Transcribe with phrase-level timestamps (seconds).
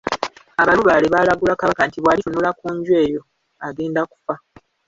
[0.61, 3.21] Abalubaale baalagula Kabaka nti bw'alitunula ku nju eyo
[3.67, 4.35] agenda kufa.